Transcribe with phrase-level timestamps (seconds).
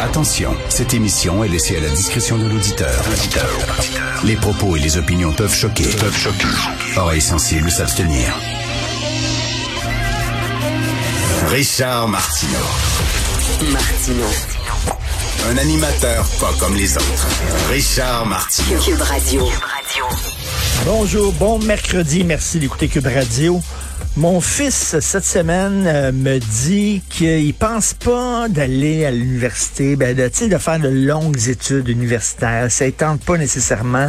[0.00, 3.04] Attention, cette émission est laissée à la discrétion de l'auditeur.
[4.24, 5.84] Les propos et les opinions peuvent choquer.
[5.84, 6.46] Peuvent choquer.
[6.96, 8.32] Oreilles sensibles s'abstenir.
[11.48, 12.52] Richard Martineau.
[13.70, 14.26] Martino.
[15.50, 17.26] Un animateur pas comme les autres.
[17.70, 18.80] Richard Martineau.
[18.80, 19.48] Cube Radio.
[20.84, 23.60] Bonjour, bon mercredi, merci d'écouter Cube Radio.
[24.16, 30.48] Mon fils, cette semaine, euh, me dit qu'il pense pas d'aller à l'université, ben, de,
[30.48, 32.72] de faire de longues études universitaires.
[32.72, 34.08] Ça ne pas nécessairement.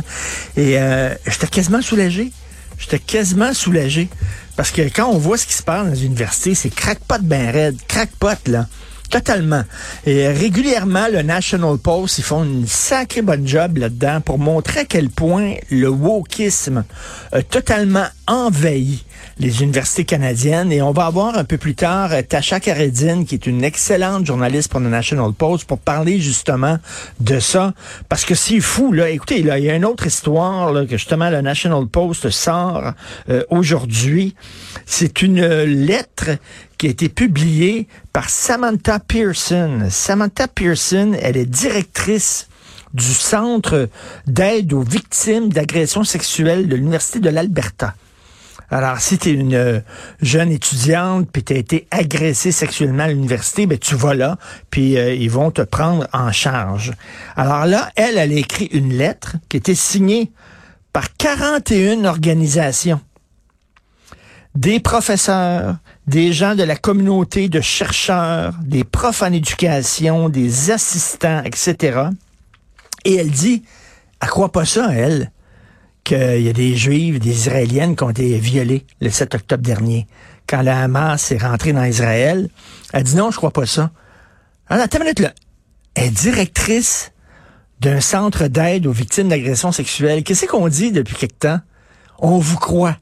[0.55, 2.31] Et euh, j'étais quasiment soulagé.
[2.77, 4.07] J'étais quasiment soulagé.
[4.55, 7.51] Parce que quand on voit ce qui se passe dans les universités, c'est crackpot ben
[7.51, 7.77] raide.
[7.89, 8.65] Crackpot, là.
[9.09, 9.63] Totalement.
[10.05, 14.85] Et régulièrement, le National Post, ils font une sacrée bonne job là-dedans pour montrer à
[14.85, 16.85] quel point le wokisme
[17.33, 19.03] a totalement envahi
[19.39, 20.71] les universités canadiennes.
[20.71, 24.25] Et on va avoir un peu plus tard euh, Tasha Karedine, qui est une excellente
[24.25, 26.77] journaliste pour le National Post, pour parler justement
[27.19, 27.73] de ça.
[28.09, 29.09] Parce que c'est fou, là.
[29.09, 32.93] Écoutez, là, il y a une autre histoire là, que justement le National Post sort
[33.29, 34.35] euh, aujourd'hui.
[34.85, 36.29] C'est une lettre
[36.77, 39.87] qui a été publiée par Samantha Pearson.
[39.89, 42.47] Samantha Pearson, elle est directrice
[42.93, 43.89] du Centre
[44.25, 47.95] d'aide aux victimes d'agressions sexuelles de l'Université de l'Alberta.
[48.69, 49.79] Alors, si tu es une euh,
[50.21, 54.37] jeune étudiante, puis tu as été agressée sexuellement à l'université, ben tu vas là,
[54.69, 56.91] puis euh, ils vont te prendre en charge.
[57.37, 60.31] Alors là, elle, elle a écrit une lettre qui était signée
[60.91, 62.99] par 41 organisations.
[64.53, 71.43] Des professeurs, des gens de la communauté de chercheurs, des profs en éducation, des assistants,
[71.45, 72.01] etc.
[73.05, 73.63] Et elle dit,
[74.19, 75.31] elle croit pas ça, elle
[76.07, 80.07] qu'il y a des Juifs, des Israéliennes qui ont été violées le 7 octobre dernier.
[80.47, 82.49] Quand la Hamas est rentrée dans Israël,
[82.93, 83.91] elle dit non, je crois pas ça.
[84.69, 85.33] Alors, attends une minute, là.
[85.95, 87.11] Elle est directrice
[87.81, 90.23] d'un centre d'aide aux victimes d'agressions sexuelles.
[90.23, 91.59] Qu'est-ce qu'on dit depuis quelque temps?
[92.19, 92.95] On vous croit.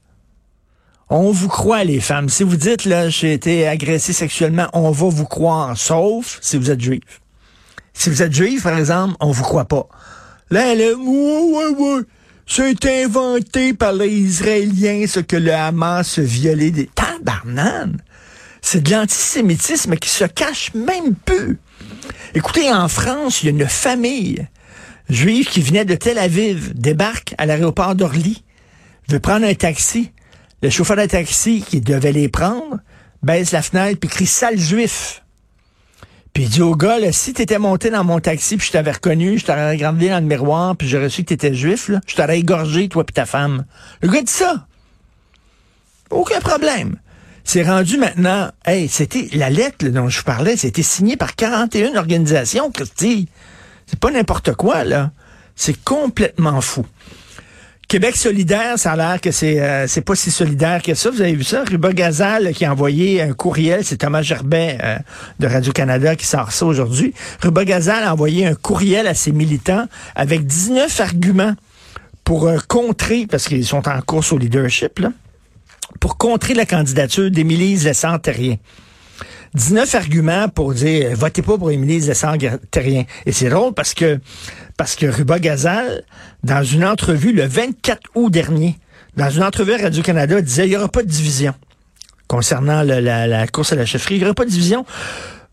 [1.08, 2.28] On vous croit, les femmes.
[2.28, 6.72] Si vous dites, là, j'ai été agressée sexuellement, on va vous croire, sauf si vous
[6.72, 7.20] êtes juif.
[7.94, 9.86] Si vous êtes juif, par exemple, on vous croit pas.
[10.50, 12.02] Là, elle est, ouais, ouais, ouais.
[12.48, 18.00] C'est inventé par les Israéliens, ce que le Hamas violé des tabarnanes.
[18.62, 21.56] C'est de l'antisémitisme qui se cache même peu.
[22.34, 24.46] Écoutez, en France, il y a une famille
[25.10, 28.44] juive qui venait de Tel Aviv, débarque à l'aéroport d'Orly,
[29.08, 30.12] veut prendre un taxi.
[30.62, 32.78] Le chauffeur de taxi qui devait les prendre
[33.22, 35.22] baisse la fenêtre puis crie sale juif.
[36.36, 38.92] Puis il dit au gars, là, si t'étais monté dans mon taxi puis je t'avais
[38.92, 42.14] reconnu, je t'aurais regardé dans le miroir puis j'aurais su que t'étais juif, là, je
[42.14, 43.64] t'aurais égorgé, toi puis ta femme.
[44.02, 44.66] Le gars dit ça.
[46.10, 46.96] Aucun problème.
[47.42, 51.96] C'est rendu maintenant, hey, c'était la lettre dont je vous parlais, c'était signé par 41
[51.96, 53.30] organisations, Christy.
[53.86, 55.12] C'est pas n'importe quoi, là.
[55.54, 56.84] C'est complètement fou.
[57.88, 61.08] Québec solidaire, ça a l'air que c'est euh, pas si solidaire que ça.
[61.08, 61.62] Vous avez vu ça?
[61.62, 64.96] Ruba Gazal qui a envoyé un courriel, c'est Thomas Gerbet euh,
[65.38, 67.14] de Radio-Canada qui sort ça aujourd'hui.
[67.42, 69.86] Ruba Gazal a envoyé un courriel à ses militants
[70.16, 71.54] avec 19 arguments
[72.24, 75.00] pour euh, contrer, parce qu'ils sont en course au leadership,
[76.00, 78.56] pour contrer la candidature d'Émilie Lessant-Terrien.
[79.56, 83.04] 19 arguments pour dire votez pas pour Émilie Lessant-Terrien.
[83.24, 84.20] Et c'est drôle parce que
[84.76, 86.04] parce que Ruba Gazal,
[86.44, 88.78] dans une entrevue le 24 août dernier,
[89.16, 91.54] dans une entrevue à Radio-Canada, disait il n'y aura pas de division
[92.28, 94.16] concernant la, la, course à la chefferie.
[94.16, 94.84] Il n'y aura pas de division.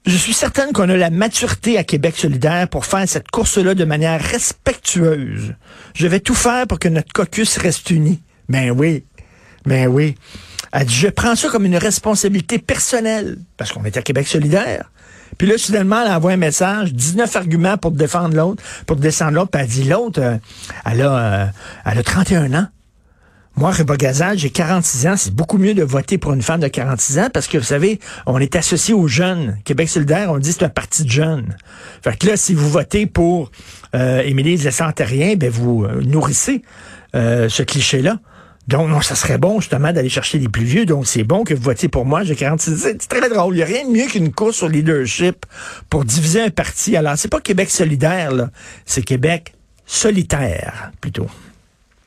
[0.06, 3.86] Je suis certaine qu'on a la maturité à Québec solidaire pour faire cette course-là de
[3.86, 5.56] manière respectueuse.
[5.96, 8.22] Je vais tout faire pour que notre caucus reste uni.
[8.50, 9.06] Ben oui,
[9.66, 10.16] ben oui.
[10.74, 14.90] Elle dit, je prends ça comme une responsabilité personnelle, parce qu'on est à Québec solidaire.
[15.38, 19.52] Puis là, soudainement, elle envoie un message, 19 arguments pour défendre l'autre, pour descendre l'autre.
[19.52, 20.38] Puis elle dit, l'autre, euh,
[20.86, 21.46] elle, a, euh,
[21.86, 22.68] elle a 31 ans.
[23.56, 25.14] Moi, Ruba Gazal, j'ai 46 ans.
[25.16, 28.00] C'est beaucoup mieux de voter pour une femme de 46 ans parce que, vous savez,
[28.26, 29.60] on est associé aux jeunes.
[29.66, 31.56] Québec solidaire, on dit c'est un parti de jeunes.
[32.04, 33.52] Fait que là, si vous votez pour
[33.94, 36.64] euh, Émilie Lessantérien, ben vous euh, nourrissez
[37.14, 38.18] ce cliché-là.
[38.68, 40.86] Donc, non, ça serait bon, justement, d'aller chercher les plus vieux.
[40.86, 42.24] Donc, c'est bon que vous votiez pour moi.
[42.24, 43.56] J'ai 46 C'est très drôle.
[43.56, 45.46] Il n'y a rien de mieux qu'une course au leadership
[45.90, 46.96] pour diviser un parti.
[46.96, 48.50] Alors, c'est pas Québec solidaire, là.
[48.86, 49.54] C'est Québec
[49.86, 51.28] solitaire, plutôt.